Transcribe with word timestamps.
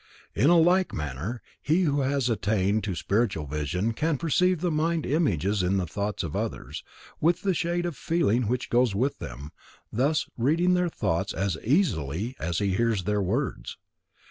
In 0.33 0.49
like 0.49 0.95
manner, 0.95 1.43
he 1.61 1.83
who 1.83 1.99
has 2.01 2.27
attained 2.27 2.83
to 2.85 2.95
spiritual 2.95 3.45
vision 3.45 3.93
can 3.93 4.17
perceive 4.17 4.59
the 4.61 4.71
mind 4.71 5.05
images 5.05 5.61
in 5.61 5.77
the 5.77 5.85
thoughts 5.85 6.23
of 6.23 6.35
others, 6.35 6.83
with 7.19 7.43
the 7.43 7.53
shade 7.53 7.85
of 7.85 7.95
feeling 7.95 8.47
which 8.47 8.71
goes 8.71 8.95
with 8.95 9.19
them, 9.19 9.51
thus 9.93 10.25
reading 10.39 10.73
their 10.73 10.89
thoughts 10.89 11.33
as 11.35 11.55
easily 11.63 12.35
as 12.39 12.57
he 12.57 12.73
hears 12.73 13.03
their 13.03 13.21
words. 13.21 13.77